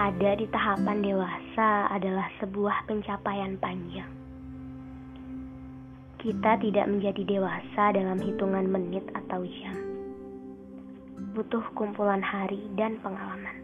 [0.00, 4.08] Ada di tahapan dewasa adalah sebuah pencapaian panjang.
[6.16, 9.76] Kita tidak menjadi dewasa dalam hitungan menit atau jam.
[11.36, 13.60] Butuh kumpulan hari dan pengalaman.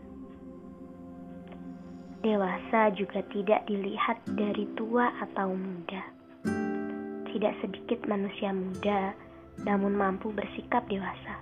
[2.20, 6.04] Dewasa juga tidak dilihat dari tua atau muda.
[7.32, 9.16] Tidak sedikit manusia muda,
[9.64, 11.40] namun mampu bersikap dewasa.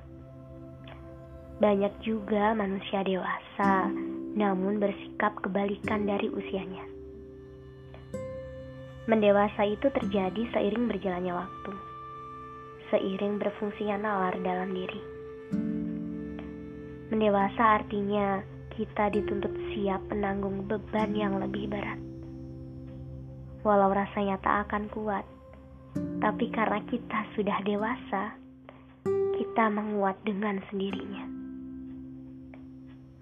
[1.59, 3.90] Banyak juga manusia dewasa
[4.35, 6.85] namun bersikap kebalikan dari usianya.
[9.07, 11.73] Mendewasa itu terjadi seiring berjalannya waktu,
[12.91, 15.03] seiring berfungsinya nalar dalam diri.
[17.15, 18.43] Mendewasa artinya
[18.75, 22.01] kita dituntut siap menanggung beban yang lebih berat.
[23.63, 25.25] Walau rasanya tak akan kuat,
[26.25, 28.35] tapi karena kita sudah dewasa,
[29.37, 31.34] kita menguat dengan sendirinya.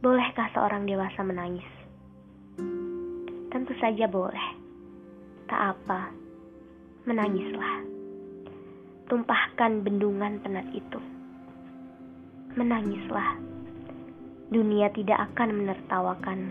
[0.03, 1.63] Bolehkah seorang dewasa menangis?
[3.55, 4.59] Tentu saja boleh.
[5.47, 6.11] Tak apa,
[7.07, 7.87] menangislah.
[9.07, 10.99] Tumpahkan bendungan penat itu.
[12.59, 13.39] Menangislah.
[14.51, 16.51] Dunia tidak akan menertawakan.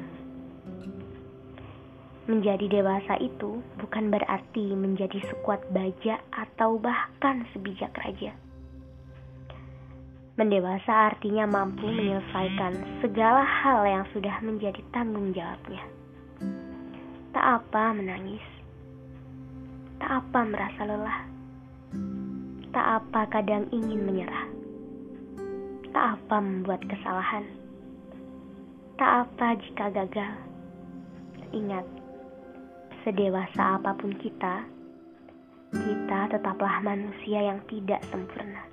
[2.32, 8.32] Menjadi dewasa itu bukan berarti menjadi sekuat baja atau bahkan sebijak raja.
[10.42, 15.86] Mendewasa artinya mampu menyelesaikan segala hal yang sudah menjadi tanggung jawabnya.
[17.30, 18.42] Tak apa menangis,
[20.02, 21.20] tak apa merasa lelah,
[22.74, 24.50] tak apa kadang ingin menyerah,
[25.94, 27.46] tak apa membuat kesalahan,
[28.98, 30.34] tak apa jika gagal.
[31.54, 31.86] Ingat,
[33.06, 34.66] sedewasa apa pun kita,
[35.70, 38.66] kita tetaplah manusia yang tidak sempurna.